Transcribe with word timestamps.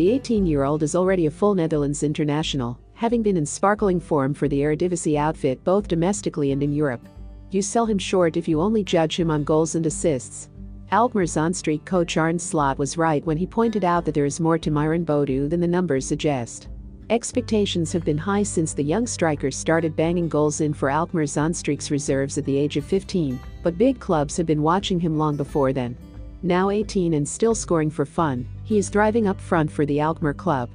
The 0.00 0.18
18-year-old 0.18 0.82
is 0.82 0.94
already 0.94 1.26
a 1.26 1.30
full 1.30 1.54
Netherlands 1.54 2.02
international, 2.02 2.78
having 2.94 3.22
been 3.22 3.36
in 3.36 3.44
sparkling 3.44 4.00
form 4.00 4.32
for 4.32 4.48
the 4.48 4.60
Eredivisie 4.60 5.18
outfit 5.18 5.62
both 5.62 5.88
domestically 5.88 6.52
and 6.52 6.62
in 6.62 6.72
Europe. 6.72 7.06
You 7.50 7.60
sell 7.60 7.84
him 7.84 7.98
short 7.98 8.38
if 8.38 8.48
you 8.48 8.62
only 8.62 8.82
judge 8.82 9.20
him 9.20 9.30
on 9.30 9.44
goals 9.44 9.74
and 9.74 9.84
assists. 9.84 10.48
Alkmaar 10.90 11.24
Zaanstreek 11.24 11.84
coach 11.84 12.16
Arne 12.16 12.38
Slot 12.38 12.78
was 12.78 12.96
right 12.96 13.22
when 13.26 13.36
he 13.36 13.46
pointed 13.46 13.84
out 13.84 14.06
that 14.06 14.14
there 14.14 14.24
is 14.24 14.40
more 14.40 14.56
to 14.56 14.70
Myron 14.70 15.04
Boadu 15.04 15.50
than 15.50 15.60
the 15.60 15.68
numbers 15.68 16.06
suggest. 16.06 16.68
Expectations 17.10 17.92
have 17.92 18.06
been 18.06 18.16
high 18.16 18.42
since 18.42 18.72
the 18.72 18.82
young 18.82 19.06
striker 19.06 19.50
started 19.50 19.94
banging 19.96 20.30
goals 20.30 20.62
in 20.62 20.72
for 20.72 20.88
Alkmaar 20.88 21.24
Zaanstreek's 21.24 21.90
reserves 21.90 22.38
at 22.38 22.46
the 22.46 22.56
age 22.56 22.78
of 22.78 22.86
15, 22.86 23.38
but 23.62 23.76
big 23.76 24.00
clubs 24.00 24.38
have 24.38 24.46
been 24.46 24.62
watching 24.62 24.98
him 24.98 25.18
long 25.18 25.36
before 25.36 25.74
then. 25.74 25.94
Now 26.42 26.70
18 26.70 27.14
and 27.14 27.28
still 27.28 27.54
scoring 27.54 27.90
for 27.90 28.06
fun, 28.06 28.48
he 28.64 28.78
is 28.78 28.90
driving 28.90 29.26
up 29.26 29.40
front 29.40 29.70
for 29.70 29.84
the 29.84 30.00
Alkmaar 30.00 30.34
club 30.34 30.70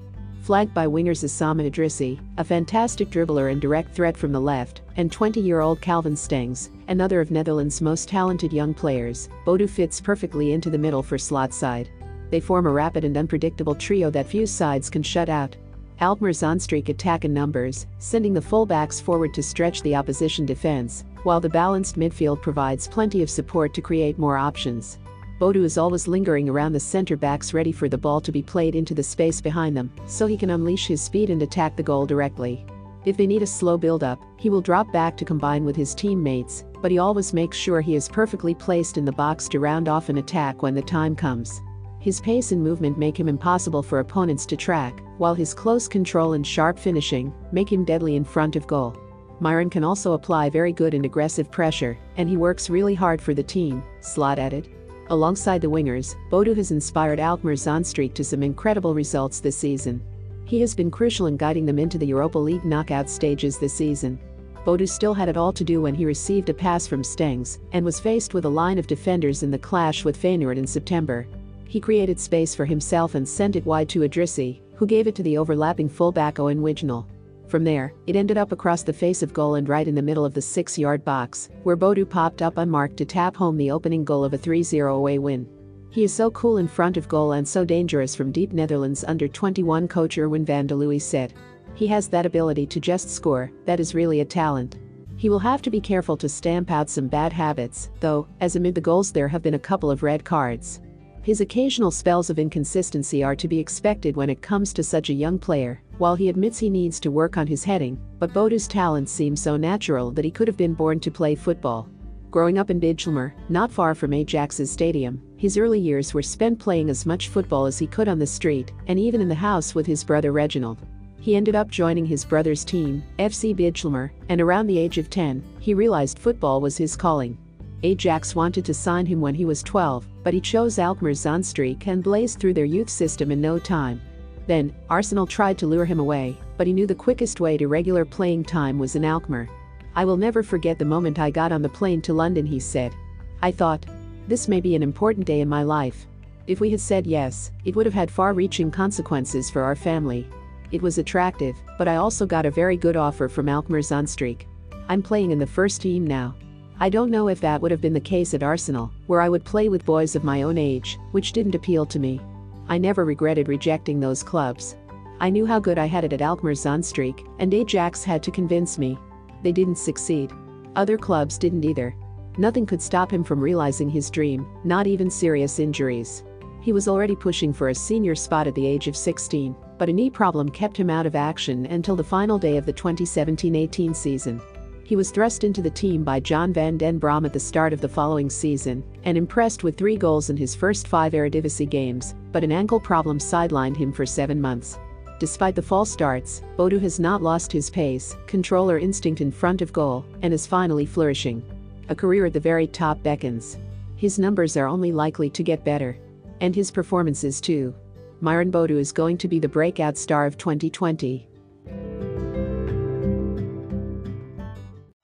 flanked 0.46 0.76
by 0.76 0.86
wingers 0.86 1.24
Oussama 1.24 1.68
Idrissi, 1.68 2.20
a 2.38 2.44
fantastic 2.44 3.10
dribbler 3.10 3.52
and 3.52 3.60
direct 3.60 3.96
threat 3.96 4.16
from 4.16 4.32
the 4.32 4.40
left, 4.40 4.82
and 4.96 5.12
20-year-old 5.12 5.82
Calvin 5.82 6.14
Stengs, 6.14 6.70
another 6.88 7.20
of 7.20 7.32
Netherlands' 7.32 7.82
most 7.82 8.08
talented 8.08 8.54
young 8.54 8.72
players, 8.72 9.28
Boadu 9.44 9.68
fits 9.68 10.00
perfectly 10.00 10.52
into 10.52 10.70
the 10.70 10.78
middle 10.78 11.02
for 11.02 11.18
Slot 11.18 11.52
side. 11.52 11.90
They 12.30 12.40
form 12.40 12.68
a 12.68 12.72
rapid 12.72 13.04
and 13.04 13.18
unpredictable 13.18 13.74
trio 13.74 14.12
that 14.12 14.28
few 14.28 14.46
sides 14.46 14.88
can 14.88 15.02
shut 15.02 15.30
out. 15.30 15.58
Alkmaar 16.00 16.30
Zaanstreek 16.30 16.90
attack 16.90 17.26
in 17.26 17.34
numbers, 17.34 17.88
sending 17.98 18.36
the 18.36 18.40
fullbacks 18.40 19.02
forward 19.02 19.34
to 19.34 19.42
stretch 19.42 19.82
the 19.82 19.96
opposition 19.96 20.46
defense, 20.46 21.06
while 21.24 21.40
the 21.40 21.50
balanced 21.50 21.98
midfield 21.98 22.40
provides 22.44 22.88
plenty 22.88 23.24
of 23.24 23.32
support 23.32 23.74
to 23.74 23.82
create 23.82 24.20
more 24.20 24.38
options. 24.38 25.00
Boadu 25.40 25.66
is 25.66 25.78
always 25.78 26.08
lingering 26.08 26.48
around 26.48 26.72
the 26.72 26.80
center 26.80 27.18
backs 27.18 27.54
ready 27.54 27.74
for 27.74 27.90
the 27.90 27.98
ball 27.98 28.22
to 28.22 28.32
be 28.32 28.42
played 28.42 28.74
into 28.74 28.94
the 28.94 29.04
space 29.04 29.42
behind 29.42 29.76
them, 29.76 29.92
so 30.06 30.28
he 30.28 30.38
can 30.38 30.52
unleash 30.52 30.88
his 30.88 31.02
speed 31.02 31.30
and 31.30 31.42
attack 31.42 31.76
the 31.76 31.84
goal 31.84 32.06
directly. 32.06 32.66
If 33.04 33.18
they 33.18 33.28
need 33.28 33.44
a 33.44 33.48
slow 33.48 33.78
build-up, 33.78 34.18
he 34.38 34.50
will 34.50 34.62
drop 34.62 34.90
back 34.94 35.18
to 35.18 35.26
combine 35.26 35.66
with 35.66 35.76
his 35.76 35.94
teammates, 35.94 36.64
but 36.82 36.90
he 36.90 37.00
always 37.00 37.34
makes 37.34 37.58
sure 37.58 37.82
he 37.82 37.96
is 37.96 38.08
perfectly 38.08 38.56
placed 38.56 38.98
in 38.98 39.04
the 39.04 39.12
box 39.12 39.50
to 39.50 39.60
round 39.60 39.90
off 39.90 40.08
an 40.08 40.20
attack 40.20 40.62
when 40.62 40.74
the 40.74 40.82
time 40.82 41.18
comes. 41.18 41.62
His 42.00 42.22
pace 42.22 42.54
and 42.54 42.64
movement 42.64 42.98
make 42.98 43.20
him 43.20 43.28
impossible 43.28 43.84
for 43.84 44.00
opponents 44.00 44.46
to 44.46 44.56
track, 44.56 45.02
while 45.18 45.36
his 45.36 45.54
close 45.54 45.86
control 45.86 46.32
and 46.32 46.48
sharp 46.48 46.80
finishing 46.80 47.34
make 47.52 47.70
him 47.70 47.84
deadly 47.84 48.16
in 48.16 48.24
front 48.24 48.56
of 48.56 48.68
goal. 48.68 48.96
Myron 49.42 49.70
can 49.70 49.84
also 49.84 50.14
apply 50.14 50.50
very 50.50 50.72
good 50.72 50.94
and 50.94 51.04
aggressive 51.04 51.52
pressure, 51.52 51.98
and 52.16 52.30
he 52.30 52.38
works 52.38 52.70
really 52.70 52.96
hard 52.96 53.22
for 53.22 53.34
the 53.34 53.44
team, 53.44 53.84
Slot 54.00 54.40
added. 54.40 54.70
Alongside 55.10 55.62
the 55.62 55.70
wingers, 55.70 56.16
Boadu 56.32 56.56
has 56.56 56.72
inspired 56.72 57.20
Alkmaar 57.20 57.54
Zaanstreek 57.54 58.16
to 58.16 58.24
some 58.24 58.42
incredible 58.42 58.96
results 58.96 59.40
this 59.40 59.56
season. 59.56 60.02
He 60.46 60.60
has 60.62 60.74
been 60.74 60.90
crucial 60.90 61.28
in 61.28 61.38
guiding 61.38 61.68
them 61.68 61.78
into 61.78 62.00
the 62.00 62.08
Europa 62.08 62.40
League 62.40 62.66
knockout 62.66 63.08
stages 63.08 63.60
this 63.60 63.74
season. 63.74 64.20
Boadu 64.66 64.90
still 64.90 65.14
had 65.14 65.30
it 65.30 65.38
all 65.38 65.54
to 65.54 65.64
do 65.64 65.80
when 65.80 65.94
he 65.94 66.06
received 66.06 66.50
a 66.50 66.54
pass 66.56 66.88
from 66.88 67.04
Stengs 67.04 67.60
and 67.72 67.86
was 67.86 68.00
faced 68.00 68.34
with 68.34 68.46
a 68.46 68.50
line 68.50 68.80
of 68.80 68.88
defenders 68.88 69.44
in 69.44 69.52
the 69.52 69.60
clash 69.60 70.04
with 70.04 70.20
Feyenoord 70.20 70.58
in 70.58 70.66
September. 70.66 71.28
He 71.68 71.80
created 71.80 72.20
space 72.20 72.56
for 72.56 72.66
himself 72.66 73.14
and 73.14 73.30
sent 73.30 73.56
it 73.56 73.66
wide 73.66 73.90
to 73.90 74.00
Idrissi, 74.00 74.62
who 74.74 74.88
gave 74.88 75.06
it 75.06 75.14
to 75.16 75.24
the 75.24 75.38
overlapping 75.38 75.88
fullback 75.88 76.40
Owen 76.40 76.62
Wijndal. 76.62 77.06
From 77.48 77.64
there, 77.64 77.94
it 78.08 78.16
ended 78.16 78.38
up 78.38 78.52
across 78.52 78.84
the 78.84 78.94
face 78.94 79.22
of 79.22 79.34
goal 79.34 79.56
and 79.56 79.70
right 79.70 79.88
in 79.88 79.96
the 79.96 80.02
middle 80.02 80.26
of 80.26 80.34
the 80.34 80.42
six-yard 80.42 81.06
box, 81.06 81.50
where 81.64 81.78
Boadu 81.78 82.10
popped 82.10 82.42
up 82.42 82.58
unmarked 82.58 82.98
to 82.98 83.06
tap 83.06 83.36
home 83.36 83.56
the 83.56 83.72
opening 83.72 84.04
goal 84.04 84.24
of 84.24 84.34
a 84.34 84.38
3-0 84.38 84.96
away 84.96 85.20
win. 85.20 85.48
He 85.92 86.04
is 86.04 86.12
so 86.12 86.32
cool 86.32 86.58
in 86.58 86.68
front 86.68 86.98
of 86.98 87.08
goal 87.08 87.34
and 87.34 87.48
so 87.48 87.64
dangerous 87.64 88.16
from 88.16 88.32
deep 88.32 88.52
Netherlands 88.52 89.06
under 89.08 89.28
21 89.28 89.88
coach 89.88 90.18
Erwin 90.18 90.44
van 90.44 90.68
der 90.68 90.76
Looy 90.76 91.00
said. 91.00 91.34
He 91.76 91.88
has 91.88 92.08
that 92.10 92.26
ability 92.26 92.66
to 92.68 92.80
just 92.80 93.10
score, 93.10 93.52
that 93.66 93.80
is 93.80 93.96
really 93.96 94.22
a 94.22 94.26
talent. 94.26 94.78
He 95.18 95.30
will 95.30 95.40
have 95.40 95.62
to 95.62 95.70
be 95.70 95.80
careful 95.80 96.18
to 96.18 96.28
stamp 96.28 96.72
out 96.72 96.90
some 96.90 97.08
bad 97.08 97.32
habits, 97.32 97.90
though, 98.00 98.28
as 98.42 98.56
amid 98.56 98.76
the 98.76 98.82
goals 98.82 99.12
there 99.12 99.28
have 99.28 99.42
been 99.42 99.54
a 99.54 99.60
couple 99.60 99.90
of 99.90 100.04
red 100.04 100.26
cards. 100.26 100.82
His 101.22 101.42
occasional 101.42 101.92
spells 101.92 102.30
of 102.30 102.38
inconsistency 102.38 103.24
are 103.24 103.36
to 103.36 103.48
be 103.48 103.58
expected 103.58 104.16
when 104.16 104.30
it 104.30 104.42
comes 104.42 104.74
to 104.74 104.84
such 104.84 105.10
a 105.10 105.14
young 105.14 105.40
player, 105.40 105.82
while 105.98 106.16
he 106.16 106.30
admits 106.30 106.60
he 106.60 106.70
needs 106.70 107.00
to 107.00 107.12
work 107.12 107.38
on 107.38 107.48
his 107.48 107.64
heading, 107.64 108.00
but 108.20 108.34
Boadu's 108.34 108.68
talents 108.68 109.12
seem 109.12 109.36
so 109.36 109.58
natural 109.58 110.12
that 110.12 110.26
he 110.26 110.32
could 110.32 110.48
have 110.48 110.58
been 110.58 110.74
born 110.74 111.00
to 111.00 111.12
play 111.12 111.36
football. 111.36 111.90
Growing 112.32 112.58
up 112.58 112.70
in 112.70 112.82
Bijlmer, 112.82 113.32
not 113.48 113.72
far 113.72 113.96
from 113.96 114.12
Ajax's 114.12 114.70
stadium, 114.70 115.22
his 115.38 115.58
early 115.58 115.80
years 115.80 116.14
were 116.14 116.22
spent 116.22 116.60
playing 116.60 116.90
as 116.90 117.06
much 117.06 117.30
football 117.30 117.66
as 117.66 117.80
he 117.80 117.88
could 117.88 118.08
on 118.08 118.20
the 118.20 118.28
street 118.28 118.74
and 118.88 119.00
even 119.00 119.22
in 119.22 119.30
the 119.30 119.36
house 119.36 119.74
with 119.74 119.86
his 119.86 120.04
brother 120.04 120.32
Reginald. 120.32 120.80
He 121.22 121.36
ended 121.36 121.56
up 121.56 121.70
joining 121.70 122.06
his 122.06 122.26
brother's 122.26 122.66
team, 122.66 123.04
FC 123.20 123.56
Bijlmer, 123.56 124.12
and 124.30 124.42
around 124.42 124.68
the 124.68 124.78
age 124.78 124.98
of 124.98 125.10
10, 125.10 125.44
he 125.60 125.74
realized 125.74 126.20
football 126.20 126.62
was 126.62 126.78
his 126.78 126.96
calling. 126.96 127.38
Ajax 127.84 128.36
wanted 128.36 128.66
to 128.66 128.74
sign 128.74 129.06
him 129.06 129.22
when 129.22 129.34
he 129.34 129.46
was 129.46 129.64
12, 129.64 130.08
but 130.24 130.34
he 130.34 130.42
chose 130.42 130.78
Alkmaar 130.78 131.14
Zaanstreek 131.14 131.88
and 131.88 132.04
blazed 132.04 132.40
through 132.40 132.54
their 132.54 132.66
youth 132.66 132.90
system 132.90 133.32
in 133.32 133.40
no 133.40 133.60
time. 133.60 134.02
Then, 134.48 134.76
Arsenal 134.90 135.26
tried 135.26 135.58
to 135.60 135.68
lure 135.68 135.86
him 135.86 136.00
away, 136.00 136.38
but 136.58 136.68
he 136.68 136.74
knew 136.74 136.86
the 136.86 136.96
quickest 136.96 137.40
way 137.40 137.58
to 137.58 137.68
regular 137.68 138.06
playing 138.06 138.44
time 138.44 138.78
was 138.78 138.96
in 138.96 139.04
Alkmaar. 139.04 139.50
I 139.96 140.06
will 140.06 140.18
never 140.18 140.44
forget 140.44 140.78
the 140.78 140.86
moment 140.86 141.20
I 141.20 141.32
got 141.32 141.52
on 141.52 141.62
the 141.62 141.70
plane 141.70 142.02
to 142.04 142.14
London, 142.14 142.46
he 142.46 142.60
said. 142.60 142.94
I 143.42 143.52
thought, 143.52 143.86
this 144.28 144.48
may 144.48 144.62
be 144.62 144.76
an 144.76 144.84
important 144.84 145.26
day 145.26 145.42
in 145.42 145.50
my 145.50 145.64
life. 145.64 146.06
If 146.48 146.60
we 146.60 146.70
had 146.70 146.82
said 146.82 147.08
yes, 147.08 147.52
it 147.64 147.76
would 147.76 147.86
have 147.86 147.96
had 147.96 148.12
far 148.12 148.34
reaching 148.34 148.70
consequences 148.70 149.50
for 149.50 149.64
our 149.64 149.76
family. 149.76 150.28
It 150.72 150.82
was 150.82 150.98
attractive, 150.98 151.56
but 151.78 151.88
I 151.88 151.96
also 151.96 152.26
got 152.26 152.46
a 152.46 152.52
very 152.52 152.78
good 152.78 152.98
offer 152.98 153.30
from 153.30 153.50
Alkmaar 153.50 153.80
Zaanstreek. 153.80 154.46
I'm 154.90 155.02
playing 155.02 155.32
in 155.32 155.40
the 155.40 155.48
first 155.48 155.82
team 155.82 156.06
now. 156.06 156.36
I 156.80 156.90
don't 156.90 157.10
know 157.10 157.30
if 157.30 157.40
that 157.42 157.62
would 157.62 157.72
have 157.72 157.82
been 157.82 157.94
the 157.94 158.00
case 158.00 158.34
at 158.34 158.44
Arsenal, 158.44 158.92
where 159.08 159.22
I 159.22 159.30
would 159.30 159.46
play 159.46 159.70
with 159.70 159.86
boys 159.86 160.16
of 160.16 160.24
my 160.24 160.42
own 160.42 160.58
age, 160.58 161.00
which 161.12 161.32
didn't 161.32 161.56
appeal 161.56 161.86
to 161.86 162.00
me. 162.00 162.20
I 162.68 162.78
never 162.78 163.06
regretted 163.06 163.48
rejecting 163.48 164.00
those 164.00 164.24
clubs. 164.24 164.76
I 165.20 165.30
knew 165.30 165.46
how 165.46 165.60
good 165.60 165.78
I 165.78 165.86
had 165.86 166.04
it 166.04 166.14
at 166.14 166.22
Alkmaar 166.22 166.54
Zaanstreek, 166.54 167.26
and 167.40 167.54
Ajax 167.54 168.04
had 168.04 168.22
to 168.24 168.32
convince 168.32 168.78
me. 168.78 168.98
They 169.44 169.52
didn't 169.52 169.78
succeed. 169.78 170.34
Other 170.76 170.98
clubs 170.98 171.38
didn't 171.38 171.64
either. 171.64 171.96
Nothing 172.38 172.66
could 172.66 172.82
stop 172.82 173.12
him 173.12 173.24
from 173.24 173.40
realizing 173.40 173.90
his 173.90 174.10
dream, 174.10 174.46
not 174.64 174.88
even 174.88 175.10
serious 175.10 175.60
injuries. 175.60 176.24
He 176.62 176.74
was 176.74 176.88
already 176.88 177.16
pushing 177.16 177.54
for 177.54 177.70
a 177.70 177.76
senior 177.76 178.16
spot 178.16 178.48
at 178.48 178.56
the 178.56 178.66
age 178.66 178.88
of 178.88 178.98
16, 178.98 179.56
but 179.78 179.88
a 179.88 179.94
knee 179.94 180.10
problem 180.10 180.50
kept 180.50 180.76
him 180.76 180.90
out 180.90 181.06
of 181.06 181.16
action 181.16 181.66
until 181.68 181.96
the 181.96 182.04
final 182.04 182.40
day 182.40 182.58
of 182.58 182.66
the 182.66 182.74
2017-18 182.74 183.96
season. 183.96 184.42
He 184.86 184.96
was 184.96 185.10
thrust 185.10 185.44
into 185.44 185.64
the 185.64 185.70
team 185.72 186.04
by 186.04 186.20
John 186.20 186.54
van 186.54 186.78
den 186.78 187.00
Brom 187.00 187.26
at 187.26 187.34
the 187.34 187.40
start 187.40 187.74
of 187.74 187.82
the 187.82 187.90
following 187.90 188.30
season 188.30 188.84
and 189.04 189.18
impressed 189.18 189.64
with 189.64 189.76
three 189.76 189.98
goals 189.98 190.30
in 190.30 190.38
his 190.38 190.54
first 190.54 190.88
five 190.88 191.14
Eredivisie 191.14 191.68
games, 191.68 192.14
but 192.32 192.44
an 192.44 192.52
ankle 192.52 192.80
problem 192.80 193.18
sidelined 193.18 193.76
him 193.76 193.92
for 193.92 194.06
seven 194.06 194.40
months. 194.40 194.78
Despite 195.18 195.56
the 195.56 195.62
false 195.64 195.90
starts, 195.90 196.44
Boadu 196.56 196.80
has 196.82 197.00
not 197.00 197.24
lost 197.24 197.52
his 197.52 197.68
pace, 197.68 198.16
control 198.28 198.70
or 198.70 198.78
instinct 198.78 199.22
in 199.22 199.32
front 199.32 199.64
of 199.64 199.74
goal, 199.74 200.06
and 200.22 200.32
is 200.32 200.46
finally 200.46 200.86
flourishing. 200.86 201.42
A 201.90 201.96
career 201.96 202.28
at 202.28 202.34
the 202.34 202.40
very 202.40 202.68
top 202.68 203.02
beckons. 203.02 203.58
His 203.96 204.20
numbers 204.20 204.56
are 204.56 204.68
only 204.68 204.92
likely 204.92 205.32
to 205.32 205.42
get 205.42 205.66
better. 205.66 205.98
And 206.42 206.56
his 206.56 206.70
performances 206.70 207.42
too. 207.42 207.74
Myron 208.22 208.52
Boadu 208.52 208.78
is 208.78 208.92
going 208.92 209.18
to 209.18 209.28
be 209.28 209.40
the 209.40 209.50
breakout 209.50 209.98
star 209.98 210.28
of 210.28 210.38
2020. 210.38 211.28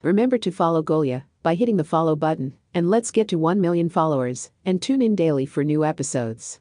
Remember 0.02 0.36
to 0.36 0.50
follow 0.50 0.82
Golia 0.82 1.22
by 1.44 1.54
hitting 1.54 1.76
the 1.76 1.84
follow 1.84 2.16
button, 2.16 2.54
and 2.74 2.90
let's 2.90 3.12
get 3.12 3.28
to 3.28 3.38
1 3.38 3.60
million 3.60 3.88
followers, 3.88 4.50
and 4.66 4.82
tune 4.82 5.00
in 5.00 5.14
daily 5.14 5.46
for 5.46 5.62
new 5.62 5.84
episodes. 5.84 6.58